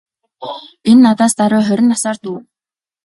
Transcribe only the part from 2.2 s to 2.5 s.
дүү.